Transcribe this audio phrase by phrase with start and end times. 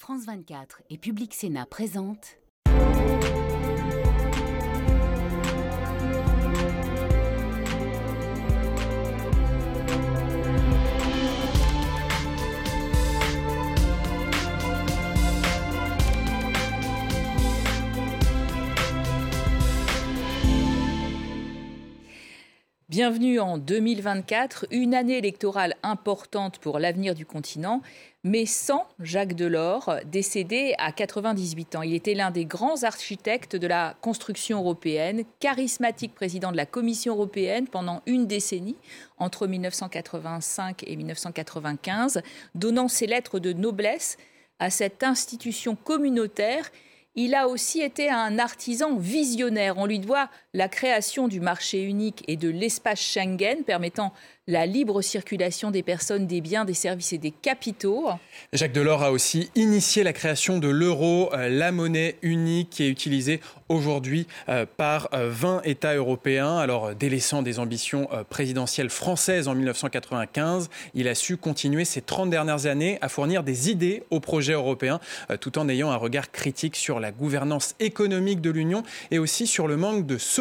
[0.00, 2.38] France 24 et Public Sénat présentent
[22.90, 27.82] Bienvenue en 2024, une année électorale importante pour l'avenir du continent,
[28.24, 31.82] mais sans Jacques Delors, décédé à 98 ans.
[31.82, 37.14] Il était l'un des grands architectes de la construction européenne, charismatique président de la Commission
[37.14, 38.76] européenne pendant une décennie,
[39.18, 42.22] entre 1985 et 1995,
[42.56, 44.16] donnant ses lettres de noblesse
[44.58, 46.68] à cette institution communautaire
[47.16, 49.78] il a aussi été un artisan visionnaire.
[49.78, 54.12] On lui doit la création du marché unique et de l'espace Schengen permettant
[54.48, 58.08] la libre circulation des personnes, des biens, des services et des capitaux.
[58.52, 62.88] Jacques Delors a aussi initié la création de l'euro, euh, la monnaie unique qui est
[62.88, 66.56] utilisée aujourd'hui euh, par 20 euh, États européens.
[66.56, 72.66] Alors, délaissant des ambitions présidentielles françaises en 1995, il a su continuer ces 30 dernières
[72.66, 74.98] années à fournir des idées au projet européen,
[75.40, 79.68] tout en ayant un regard critique sur la gouvernance économique de l'Union et aussi sur
[79.68, 80.39] le manque de solidarité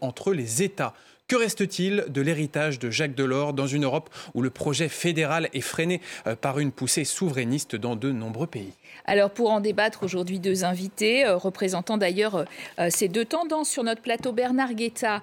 [0.00, 0.94] entre les États.
[1.28, 5.60] Que reste-t-il de l'héritage de Jacques Delors dans une Europe où le projet fédéral est
[5.60, 8.72] freiné euh, par une poussée souverainiste dans de nombreux pays?
[9.04, 12.44] Alors pour en débattre aujourd'hui, deux invités, euh, représentant d'ailleurs
[12.78, 14.32] euh, ces deux tendances sur notre plateau.
[14.32, 15.22] Bernard Guetta,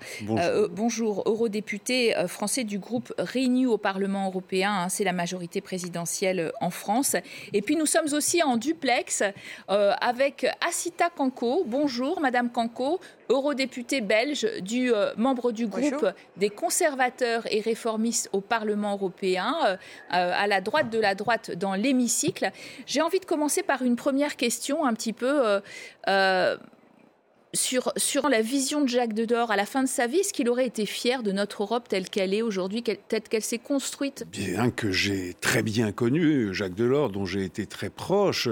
[0.71, 6.69] bonjour, eurodéputé français du groupe Renew au Parlement européen, hein, c'est la majorité présidentielle en
[6.69, 7.15] France.
[7.53, 9.23] Et puis nous sommes aussi en duplex
[9.67, 11.63] avec Asita Kanko.
[11.65, 18.93] Bonjour Madame Kanko, eurodéputé belge, du membre du groupe des conservateurs et réformistes au Parlement
[18.93, 19.75] européen, euh, euh,
[20.11, 22.51] à la droite de la droite dans l'hémicycle.
[22.85, 25.59] J'ai envie de commencer par une première question un petit peu.
[26.07, 26.57] Euh,
[27.53, 30.49] sur, sur, la vision de Jacques Delors à la fin de sa vie, est-ce qu'il
[30.49, 34.25] aurait été fier de notre Europe telle qu'elle est aujourd'hui, telle qu'elle s'est construite?
[34.31, 38.49] Bien que j'ai très bien connu Jacques Delors, dont j'ai été très proche,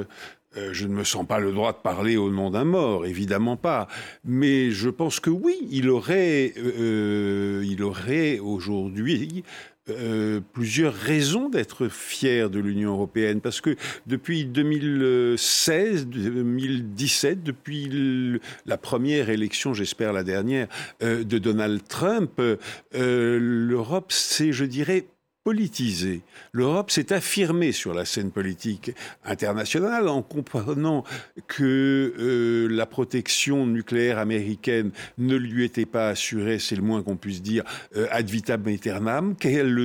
[0.58, 3.58] euh, je ne me sens pas le droit de parler au nom d'un mort, évidemment
[3.58, 3.88] pas.
[4.24, 9.44] Mais je pense que oui, il aurait, euh, il aurait aujourd'hui
[9.90, 13.42] euh, plusieurs raisons d'être fier de l'Union européenne.
[13.42, 13.76] Parce que
[14.08, 20.68] depuis 2016, 2017, depuis la première élection, j'espère la dernière,
[21.02, 22.42] de Donald Trump,
[22.94, 25.06] l'Europe s'est, je dirais,
[25.46, 26.24] politisée.
[26.54, 31.04] L'Europe s'est affirmée sur la scène politique internationale en comprenant
[31.46, 34.90] que euh, la protection nucléaire américaine
[35.20, 37.64] ne lui était pas assurée, c'est le moins qu'on puisse dire,
[37.96, 39.76] euh, ad vitam aeternam, qu'elle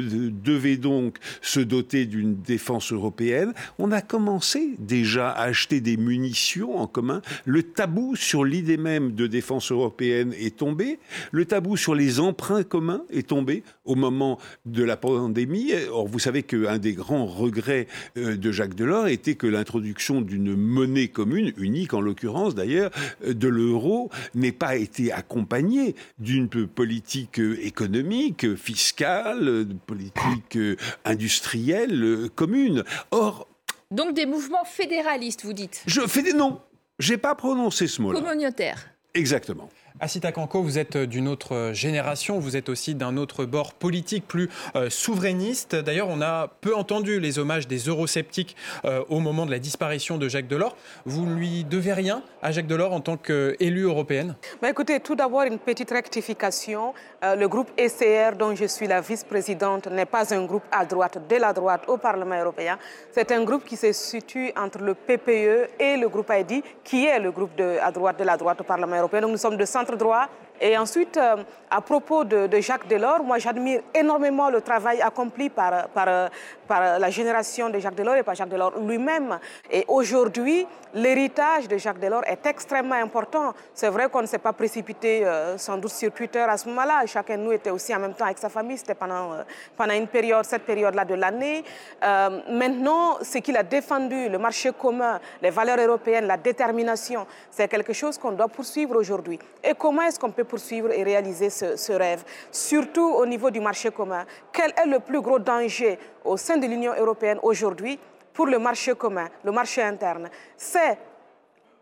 [0.42, 3.52] devait donc se doter d'une défense européenne.
[3.78, 7.20] On a commencé déjà à acheter des munitions en commun.
[7.44, 10.98] Le tabou sur l'idée même de défense européenne est tombé.
[11.32, 15.49] Le tabou sur les emprunts communs est tombé au moment de la pandémie
[15.90, 20.54] Or, vous savez qu'un des grands regrets euh, de Jacques Delors était que l'introduction d'une
[20.54, 22.90] monnaie commune, unique en l'occurrence d'ailleurs,
[23.24, 30.58] euh, de l'euro, n'ait pas été accompagnée d'une politique euh, économique, fiscale, politique
[31.04, 32.84] industrielle commune.
[33.10, 33.48] Or,
[33.90, 35.82] donc des mouvements fédéralistes, vous dites?
[35.86, 36.60] Je fais des non,
[36.98, 38.20] j'ai pas prononcé ce mot-là.
[38.20, 38.88] Communautaire.
[39.14, 39.68] Exactement.
[40.02, 44.48] Asita Kanko, vous êtes d'une autre génération, vous êtes aussi d'un autre bord politique plus
[44.74, 45.76] euh, souverainiste.
[45.76, 48.56] D'ailleurs, on a peu entendu les hommages des eurosceptiques
[48.86, 50.74] euh, au moment de la disparition de Jacques Delors.
[51.04, 54.36] Vous ne lui devez rien à Jacques Delors en tant qu'élue européenne?
[54.62, 56.94] Bah, Écoutez, tout d'abord, une petite rectification.
[57.22, 61.18] Euh, le groupe ECR, dont je suis la vice-présidente, n'est pas un groupe à droite,
[61.28, 62.78] de la droite au Parlement européen.
[63.12, 67.18] C'est un groupe qui se situe entre le PPE et le groupe ID, qui est
[67.18, 69.20] le groupe de, à droite de la droite au Parlement européen.
[69.20, 70.28] Donc nous sommes de centre droit.
[70.60, 71.36] Et ensuite, euh,
[71.70, 76.28] à propos de, Jacques Delors, moi j'admire énormément le travail accompli par, par,
[76.68, 79.38] la génération de Jacques Delors et par Jacques Delors lui-même.
[79.70, 83.54] Et aujourd'hui, l'héritage de Jacques Delors est extrêmement important.
[83.72, 87.06] C'est vrai qu'on ne s'est pas précipité euh, sans doute sur Twitter à ce moment-là.
[87.06, 88.76] Chacun de nous était aussi en même temps avec sa famille.
[88.76, 89.42] C'était pendant, euh,
[89.76, 91.64] pendant une période, cette période-là de l'année.
[92.02, 97.92] maintenant, ce qu'il a défendu, le marché commun, les valeurs européennes, la détermination, c'est quelque
[97.92, 99.38] chose qu'on doit poursuivre aujourd'hui.
[99.64, 103.90] Et comment est-ce qu'on peut poursuivre et réaliser ce, rêve, surtout au niveau du marché
[103.90, 107.98] commun Quel est le plus gros danger au sein de l'Union européenne aujourd'hui
[108.32, 110.28] pour le marché commun, le marché interne?
[110.56, 110.98] C'est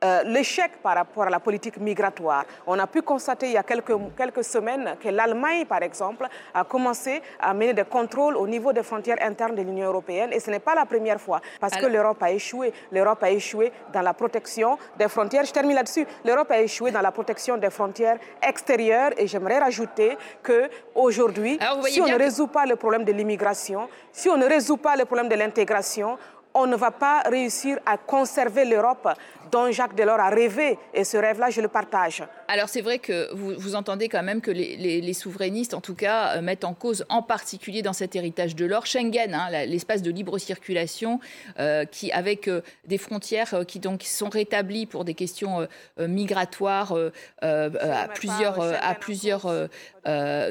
[0.04, 2.44] euh, l'échec par rapport à la politique migratoire.
[2.68, 6.62] On a pu constater il y a quelques, quelques semaines que l'Allemagne, par exemple, a
[6.62, 10.30] commencé à mener des contrôles au niveau des frontières internes de l'Union européenne.
[10.32, 12.72] Et ce n'est pas la première fois, parce que l'Europe a échoué.
[12.92, 15.44] L'Europe a échoué dans la protection des frontières.
[15.44, 16.06] Je termine là-dessus.
[16.24, 19.10] L'Europe a échoué dans la protection des frontières extérieures.
[19.16, 24.36] Et j'aimerais rajouter qu'aujourd'hui, si on ne résout pas le problème de l'immigration, si on
[24.36, 26.18] ne résout pas le problème de l'intégration,
[26.58, 29.08] on ne va pas réussir à conserver l'Europe
[29.50, 30.78] dont Jacques Delors a rêvé.
[30.94, 32.22] Et ce rêve-là, je le partage.
[32.48, 36.42] Alors c'est vrai que vous, entendez quand même que les, souverainistes, en tout cas, euh,
[36.42, 40.38] mettent en cause, en particulier dans cet héritage de l'or, Schengen, hein, l'espace de libre
[40.38, 41.20] circulation,
[41.58, 45.66] euh, qui avec euh, des frontières qui donc sont rétablies pour des questions
[45.98, 46.94] migratoires
[47.40, 49.68] à plusieurs, à plusieurs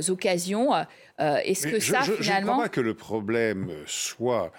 [0.10, 0.74] occasions.
[1.20, 2.22] Est-ce que ça, finalement...
[2.22, 4.52] Je ne crois pas que le problème soit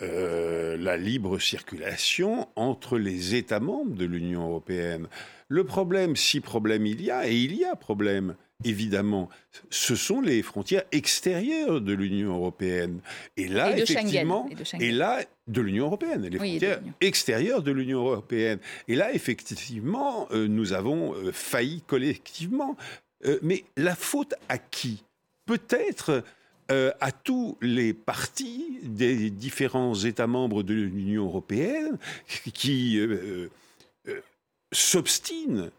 [0.00, 5.06] euh, la libre circulation entre les États membres de l'Union européenne.
[5.48, 8.34] Le problème, si problème il y a, et il y a problème,
[8.64, 9.28] évidemment,
[9.68, 13.00] ce sont les frontières extérieures de l'Union européenne.
[13.36, 14.48] Et là, effectivement,
[14.80, 18.58] et, là, de l'Union européenne, les frontières extérieures de l'Union européenne.
[18.88, 22.76] Et là, effectivement, euh, nous avons euh, failli collectivement.
[23.42, 25.04] mais la faute à qui?
[25.44, 26.24] Peut-être
[26.72, 31.98] euh, à tous les partis des différents États membres de l'Union européenne
[32.54, 33.50] qui euh,
[34.08, 34.20] euh,
[34.72, 35.70] s'obstinent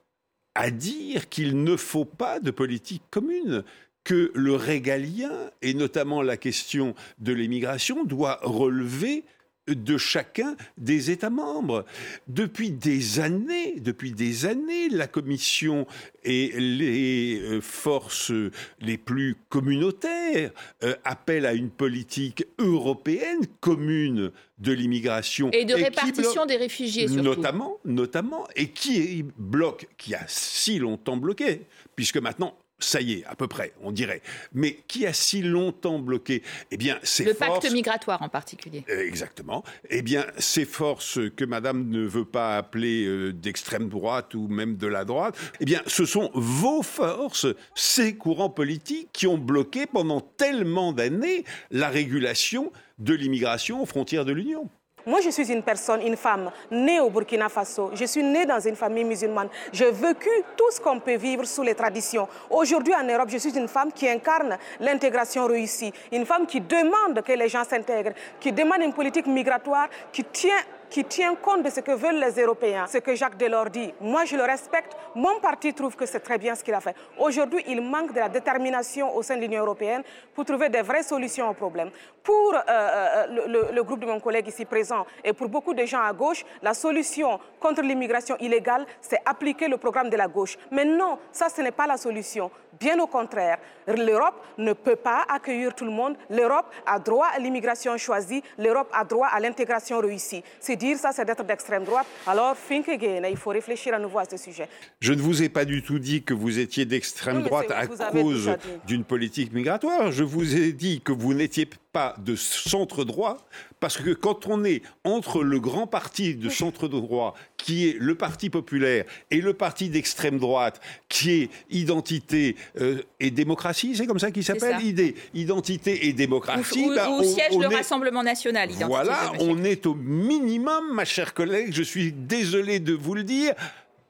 [0.53, 3.63] à dire qu'il ne faut pas de politique commune,
[4.03, 5.31] que le régalien,
[5.63, 9.23] et notamment la question de l'immigration, doit relever
[9.67, 11.85] de chacun des États membres.
[12.27, 15.87] Depuis des années, depuis des années, la Commission
[16.23, 18.31] et les euh, forces
[18.79, 20.51] les plus communautaires
[20.83, 27.23] euh, appellent à une politique européenne commune de l'immigration et de répartition des réfugiés surtout.
[27.23, 31.61] notamment notamment et qui bloque qui a si longtemps bloqué
[31.95, 34.21] puisque maintenant ça y est, à peu près, on dirait.
[34.53, 36.43] Mais qui a si longtemps bloqué?
[36.71, 38.83] Eh bien, ces Le pacte migratoire en particulier.
[38.89, 39.63] Euh, exactement.
[39.89, 44.77] Eh bien, ces forces que Madame ne veut pas appeler euh, d'extrême droite ou même
[44.77, 49.85] de la droite, eh bien, ce sont vos forces, ces courants politiques qui ont bloqué
[49.85, 54.69] pendant tellement d'années la régulation de l'immigration aux frontières de l'Union.
[55.05, 57.91] Moi, je suis une personne, une femme, née au Burkina Faso.
[57.93, 59.49] Je suis née dans une famille musulmane.
[59.73, 62.27] J'ai vécu tout ce qu'on peut vivre sous les traditions.
[62.49, 65.91] Aujourd'hui, en Europe, je suis une femme qui incarne l'intégration réussie.
[66.11, 70.61] Une femme qui demande que les gens s'intègrent, qui demande une politique migratoire qui tient
[70.93, 72.85] qui tient compte de ce que veulent les Européens.
[72.85, 76.37] Ce que Jacques Delors dit, moi je le respecte, mon parti trouve que c'est très
[76.37, 76.95] bien ce qu'il a fait.
[77.17, 80.03] Aujourd'hui, il manque de la détermination au sein de l'Union européenne
[80.35, 81.89] pour trouver des vraies solutions aux problèmes.
[82.21, 86.01] Pour euh, euh, le, groupe de mon collègue ici présent et pour beaucoup de gens
[86.01, 90.57] à gauche, la solution contre l'immigration illégale, c'est appliquer le programme de la gauche.
[90.69, 92.51] Mais non, ça, ce n'est pas la solution.
[92.79, 93.57] Bien au contraire,
[93.87, 96.15] l'Europe ne peut pas accueillir tout le monde.
[96.29, 98.41] L'Europe a droit à l'immigration choisie.
[98.57, 100.43] L'Europe a droit à l'intégration réussie.
[100.83, 102.07] Dire ça, c'est d'être d'extrême droite.
[102.27, 103.27] Alors, think again.
[103.29, 104.67] Il faut réfléchir à nouveau à ce sujet.
[104.99, 108.51] Je ne vous ai pas du tout dit que vous étiez d'extrême droite à cause
[108.85, 110.11] d'une politique migratoire.
[110.11, 113.37] Je vous ai dit que vous n'étiez pas de centre droit,
[113.79, 118.15] parce que quand on est entre le grand parti de centre droit, qui est le
[118.15, 124.19] Parti populaire, et le parti d'extrême droite, qui est Identité euh, et démocratie, c'est comme
[124.19, 126.85] ça qu'il s'appelle Idée, Identité et démocratie.
[126.85, 128.71] Où, bah, siège le Rassemblement national.
[128.71, 133.23] Identité, voilà, on est au minimum, ma chère collègue, je suis désolé de vous le
[133.23, 133.53] dire,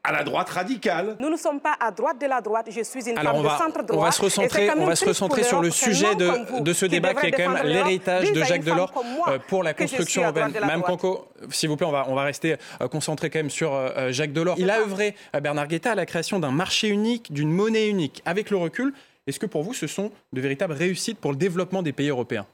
[0.04, 1.16] à la droite radicale.
[1.20, 2.68] Nous ne sommes pas à droite de la droite.
[2.70, 4.02] Je suis une femme de centre droit.
[4.02, 7.14] On va se recentrer, on va se recentrer sur le sujet de, de ce débat
[7.14, 8.92] qui est quand même l'héritage de Jacques Delors
[9.28, 10.52] euh, pour la construction européenne.
[10.60, 13.74] Mme Canco, s'il vous plaît, on va, on va rester euh, concentré quand même sur
[13.74, 14.56] euh, Jacques Delors.
[14.60, 18.22] Il a œuvré, Bernard Guetta, à la création d'un marché unique, d'une monnaie unique.
[18.26, 18.94] Avec le recul,
[19.26, 22.46] est-ce que pour vous, ce sont de véritables réussites pour le développement des pays européens?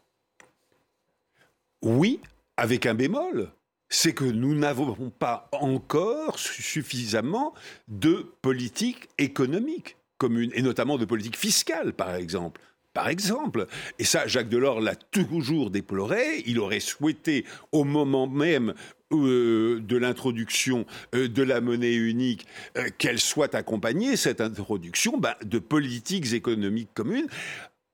[1.82, 2.20] Oui,
[2.58, 3.50] avec un bémol
[3.90, 7.54] c'est que nous n'avons pas encore suffisamment
[7.88, 12.62] de politique économique commune, et notamment de politique fiscale, par exemple.
[12.94, 13.68] Par exemple,
[14.00, 18.74] et ça, Jacques Delors l'a toujours déploré, il aurait souhaité, au moment même
[19.14, 22.46] euh, de l'introduction euh, de la monnaie unique,
[22.78, 27.28] euh, qu'elle soit accompagnée, cette introduction, ben, de politiques économiques communes.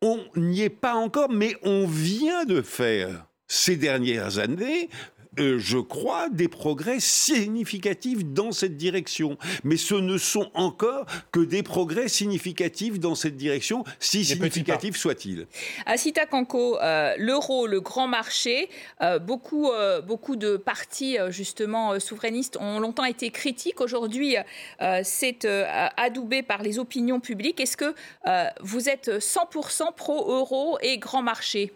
[0.02, 4.90] On n'y est pas encore, mais on vient de faire ces dernières années
[5.40, 9.38] euh, je crois, des progrès significatifs dans cette direction.
[9.64, 15.48] Mais ce ne sont encore que des progrès significatifs dans cette direction, si significatifs soient-ils.
[15.86, 18.70] Asita Kanko, euh, l'euro, le grand marché,
[19.02, 19.72] euh, beaucoup,
[20.08, 23.82] beaucoup de partis, justement, souverainistes ont longtemps été critiques.
[23.82, 24.36] Aujourd'hui,
[25.04, 25.46] c'est
[25.98, 27.60] adoubé par les opinions publiques.
[27.60, 27.94] Est-ce que
[28.62, 31.74] vous êtes 100% pro-euro et grand marché?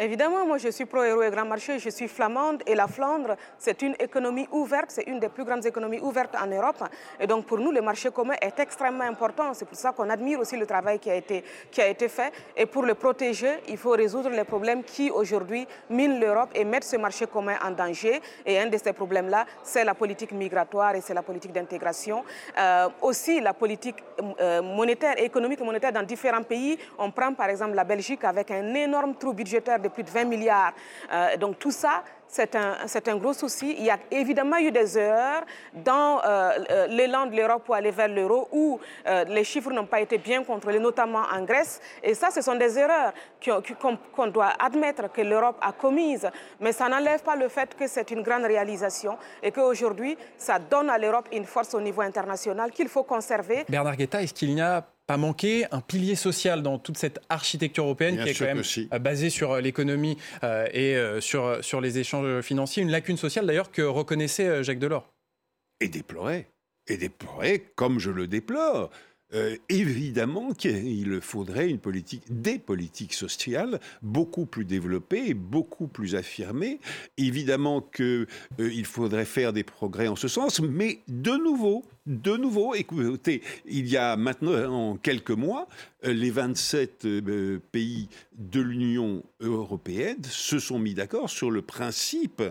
[0.00, 3.82] Évidemment, moi je suis pro-héros et grand marché, je suis flamande et la Flandre, c'est
[3.82, 6.84] une économie ouverte, c'est une des plus grandes économies ouvertes en Europe.
[7.18, 9.52] Et donc pour nous, le marché commun est extrêmement important.
[9.54, 12.32] C'est pour ça qu'on admire aussi le travail qui a, été, qui a été fait.
[12.56, 16.84] Et pour le protéger, il faut résoudre les problèmes qui aujourd'hui minent l'Europe et mettent
[16.84, 18.22] ce marché commun en danger.
[18.46, 22.22] Et un de ces problèmes-là, c'est la politique migratoire et c'est la politique d'intégration.
[22.56, 23.96] Euh, aussi la politique
[24.40, 26.78] euh, monétaire, économique monétaire dans différents pays.
[26.98, 30.72] On prend par exemple la Belgique avec un énorme trou budgétaire plus de 20 milliards.
[31.12, 32.76] Euh, donc tout ça, c'est un,
[33.06, 33.74] un, gros souci.
[33.78, 37.90] Il y a évidemment eu des erreurs dans euh, euh, l'élan de l'Europe pour aller
[37.90, 38.78] vers l'euro où
[39.28, 41.80] les chiffres n'ont pas été bien contrôlés, notamment en Grèce.
[42.02, 43.12] Et ça, ce sont des erreurs
[44.14, 46.28] qu'on doit admettre que l'Europe a commises.
[46.60, 50.90] Mais ça n'enlève pas le fait que c'est une grande réalisation et qu'aujourd'hui, ça donne
[50.90, 53.64] à l'Europe une force au niveau international qu'il faut conserver.
[53.68, 57.84] Bernard Guetta, est-ce qu'il n'y a pas manquer un pilier social dans toute cette architecture
[57.84, 58.62] européenne qui est quand même
[58.92, 62.82] euh, basée sur euh, l'économie euh, et sur, sur les échanges financiers.
[62.82, 65.10] Une lacune sociale d'ailleurs que reconnaissait Jacques Delors.
[65.80, 66.46] Et déplorait.
[66.86, 68.90] Et déplorait comme je le déplore.
[69.34, 76.80] Euh, évidemment qu'il faudrait une politique, des politiques sociales beaucoup plus développées, beaucoup plus affirmées.
[77.18, 78.26] Évidemment qu'il
[78.58, 83.86] euh, faudrait faire des progrès en ce sens, mais de nouveau, de nouveau, écoutez, il
[83.86, 85.68] y a maintenant quelques mois,
[86.06, 87.06] euh, les 27
[87.70, 92.42] pays de l'Union européenne se sont mis d'accord sur le principe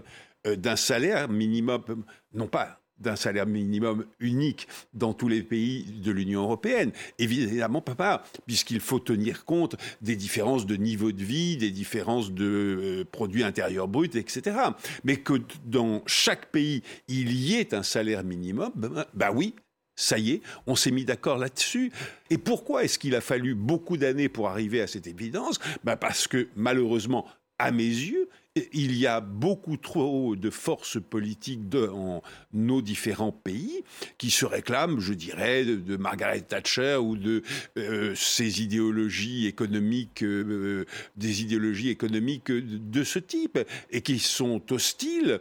[0.45, 6.43] d'un salaire minimum, non pas d'un salaire minimum unique dans tous les pays de l'Union
[6.43, 6.91] européenne.
[7.19, 12.45] Évidemment pas, puisqu'il faut tenir compte des différences de niveau de vie, des différences de
[12.45, 14.57] euh, produits intérieurs bruts, etc.
[15.03, 15.33] Mais que
[15.65, 19.55] dans chaque pays, il y ait un salaire minimum, ben, ben oui,
[19.95, 21.91] ça y est, on s'est mis d'accord là-dessus.
[22.29, 25.59] Et pourquoi est-ce qu'il a fallu beaucoup d'années pour arriver à cette évidence?
[25.83, 27.25] Ben Parce que malheureusement,
[27.57, 28.29] à mes yeux,
[28.73, 32.21] il y a beaucoup trop de forces politiques dans
[32.53, 33.83] nos différents pays
[34.17, 37.41] qui se réclament, je dirais, de, Margaret Thatcher ou de
[37.77, 40.85] euh, ces idéologies économiques, euh,
[41.15, 43.59] des idéologies économiques de, ce type,
[43.89, 45.39] et qui sont hostiles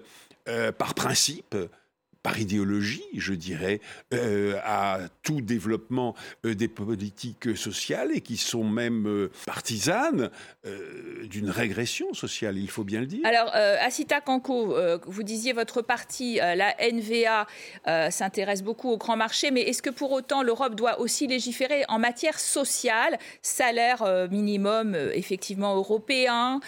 [0.49, 1.57] euh, par principe
[2.27, 3.81] par idéologie, je dirais,
[4.13, 10.31] euh, à tout développement euh, des politiques sociales et qui sont même euh, partisanes
[11.31, 13.25] d'une régression sociale, il faut bien le dire.
[13.25, 14.75] Alors, Asita Kanko,
[15.07, 17.47] vous disiez votre parti, la NVA,
[18.11, 22.01] s'intéresse beaucoup au grand marché, mais est-ce que pour autant l'Europe doit aussi légiférer en
[22.01, 26.59] matière sociale, salaire minimum effectivement européen,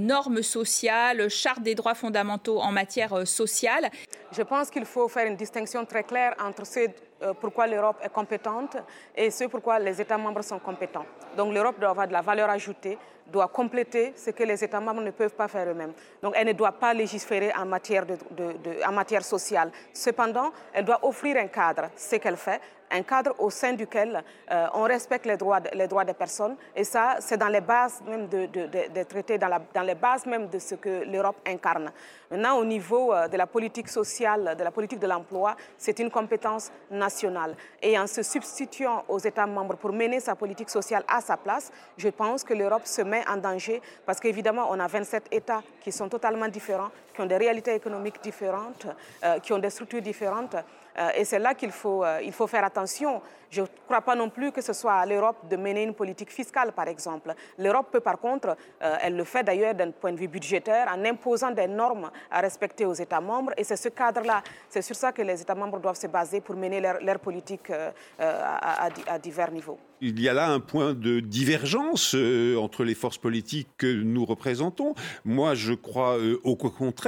[0.00, 3.88] normes sociales, charte des droits fondamentaux en matière sociale
[4.36, 6.80] Je pense qu'il faut faire une distinction très claire entre ce
[7.22, 8.76] euh, pourquoi l'Europe est compétente
[9.16, 11.06] et ce pourquoi les États membres sont compétents.
[11.36, 15.00] Donc l'Europe doit avoir de la valeur ajoutée, doit compléter ce que les États membres
[15.00, 15.92] ne peuvent pas faire eux-mêmes.
[16.22, 19.70] Donc elle ne doit pas légiférer en matière, sociale.
[19.92, 24.66] Cependant, elle doit offrir un cadre, ce qu'elle fait, un cadre au sein duquel euh,
[24.74, 26.56] on respecte les droits, des personnes.
[26.76, 30.58] Et ça, c'est dans les bases même des traités, dans, dans, les bases même de
[30.58, 31.90] ce que l'Europe incarne.
[32.30, 36.10] Maintenant, au niveau euh, de la politique sociale, de la politique de l'emploi, c'est une
[36.10, 37.56] compétence nationale.
[37.82, 41.72] Et en se substituant aux États membres pour mener sa politique sociale à sa place,
[41.96, 45.92] je pense que l'Europe se met en danger parce qu'évidemment, on a 27 États qui
[45.92, 48.86] sont totalement différents, qui ont des réalités économiques différentes,
[49.24, 50.56] euh, qui ont des structures différentes.
[50.96, 53.22] Euh, et c'est là qu'il faut, euh, faut faire attention.
[53.50, 56.30] Je ne crois pas non plus que ce soit à l'Europe de mener une politique
[56.30, 57.32] fiscale, par exemple.
[57.56, 61.52] L'Europe peut, par contre, elle le fait d'ailleurs d'un point de vue budgétaire, en imposant
[61.52, 63.52] des normes à respecter aux États membres.
[63.56, 66.56] Et c'est ce cadre-là, c'est sur ça que les États membres doivent se baser pour
[66.56, 67.70] mener leur, politique
[68.18, 72.14] à divers niveaux il y a là un point de divergence
[72.58, 74.94] entre les forces politiques que nous représentons.
[75.24, 77.03] Moi, je crois au contraire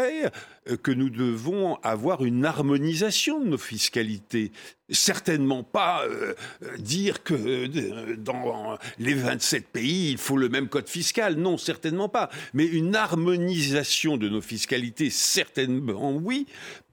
[0.82, 4.52] que nous devons avoir une harmonisation de nos fiscalités
[4.90, 6.34] certainement pas euh,
[6.78, 11.36] dire que euh, dans les 27 pays, il faut le même code fiscal.
[11.36, 12.30] Non, certainement pas.
[12.54, 16.46] Mais une harmonisation de nos fiscalités, certainement oui.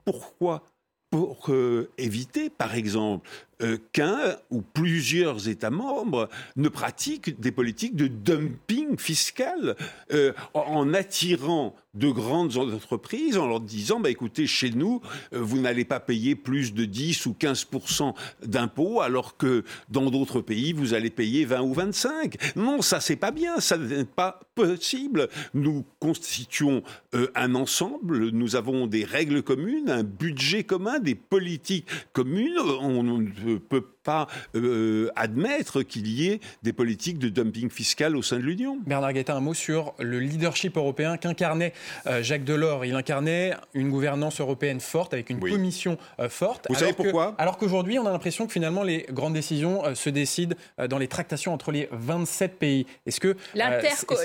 [0.06, 0.64] Pourquoi?
[1.10, 3.30] Pour euh, éviter, par exemple,
[3.62, 9.76] euh, qu'un ou plusieurs États membres ne pratiquent des politiques de dumping fiscal
[10.12, 15.02] euh, en attirant de grandes entreprises en leur disant bah, écoutez, chez nous,
[15.34, 20.42] euh, vous n'allez pas payer plus de 10 ou 15% d'impôts, alors que dans d'autres
[20.42, 22.56] pays, vous allez payer 20 ou 25.
[22.56, 25.30] Non, ça, c'est pas bien, ça n'est pas possible.
[25.54, 26.84] Nous constituons
[27.14, 32.58] euh, un ensemble, nous avons des règles communes, un budget commun, des politiques communes.
[32.60, 38.22] On ne peut pas euh, admettre qu'il y ait des politiques de dumping fiscal au
[38.22, 38.78] sein de l'Union.
[38.86, 41.74] Bernard Guetta, un mot sur le leadership européen qu'incarnait
[42.06, 42.86] euh, Jacques Delors.
[42.86, 46.68] Il incarnait une gouvernance européenne forte avec une commission euh, forte.
[46.70, 47.36] Vous savez pourquoi?
[47.38, 50.56] Alors qu'aujourd'hui, on a l'impression que finalement les grandes décisions se décident
[50.90, 52.86] dans les tractations entre les 27 pays.
[53.06, 53.36] Est-ce que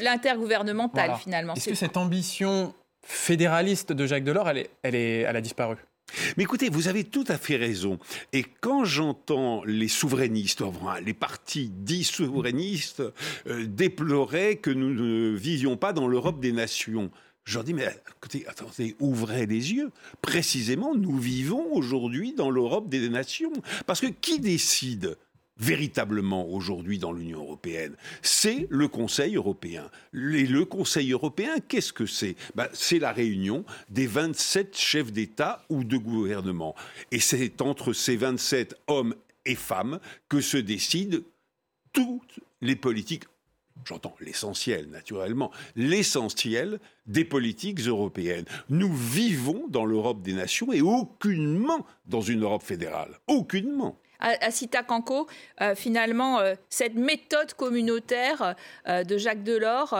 [0.02, 5.40] l'intergouvernemental finalement Est-ce que cette ambition fédéraliste de Jacques Delors, elle, elle, est, elle a
[5.40, 5.76] disparu?
[6.36, 7.98] Mais écoutez, vous avez tout à fait raison.
[8.32, 10.62] Et quand j'entends les souverainistes,
[11.04, 13.02] les partis dits souverainistes,
[13.46, 17.10] euh, déplorer que nous ne vivions pas dans l'Europe des nations,
[17.48, 19.90] je leur dis, mais écoutez, attendez, ouvrez les yeux.
[20.20, 23.52] Précisément, nous vivons aujourd'hui dans l'Europe des nations.
[23.86, 25.16] Parce que qui décide
[25.58, 29.90] véritablement aujourd'hui dans l'Union européenne, c'est le Conseil européen.
[30.14, 32.36] Et le Conseil européen, qu'est-ce que c'est?
[32.54, 36.74] Ben, C'est la réunion des 27 chefs d'État ou de gouvernement.
[37.10, 41.18] Et c'est entre ces 27 hommes et femmes que se décident
[41.92, 43.24] toutes les politiques
[43.84, 48.44] j'entends l'essentiel naturellement, l'essentiel des politiques européennes.
[48.68, 53.18] Nous vivons dans l'Europe des nations et aucunement dans une Europe fédérale.
[53.28, 55.26] Aucunement à, Cita Canco,
[55.60, 58.56] euh, finalement, euh, cette méthode communautaire
[58.88, 59.96] euh, de Jacques Delors,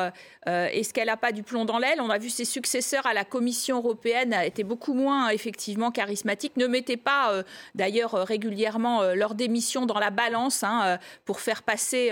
[0.46, 2.00] est-ce qu'elle n'a pas du plomb dans l'aile?
[2.00, 6.66] On a vu ses successeurs à la Commission européenne étaient beaucoup moins effectivement charismatiques, ne
[6.66, 7.42] mettaient pas
[7.74, 12.10] d'ailleurs régulièrement leur démission dans la balance hein, pour faire passer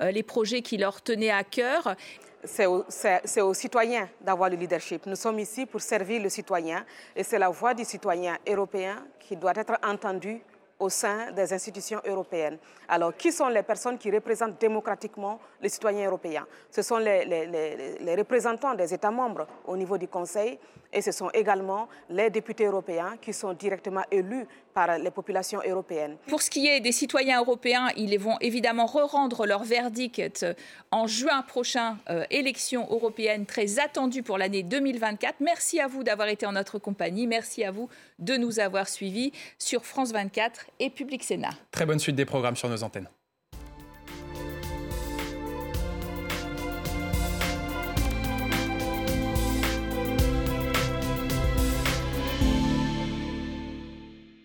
[0.00, 1.96] les projets qui leur tenaient à cœur.
[2.44, 5.06] C'est aux citoyens d'avoir le leadership.
[5.06, 6.84] Nous sommes ici pour servir le citoyen
[7.16, 10.40] et c'est la voix du citoyen européen qui doit être entendue
[10.82, 12.58] au sein des institutions européennes.
[12.88, 16.44] Alors, qui sont les personnes qui représentent démocratiquement les citoyens européens?
[16.70, 20.58] Ce sont les, représentants des États membres au niveau du Conseil
[20.92, 26.16] et ce sont également les députés européens qui sont directement élus par les populations européennes.
[26.28, 30.46] Pour ce qui est des citoyens européens, ils vont évidemment re-rendre leur verdict
[30.90, 35.36] en juin prochain, euh, élection européenne très attendue pour l'année 2024.
[35.40, 37.26] Merci à vous d'avoir été en notre compagnie.
[37.26, 41.50] Merci à vous de nous avoir suivis sur France 24 et Public Sénat.
[41.70, 43.08] Très bonne suite des programmes sur nos antennes.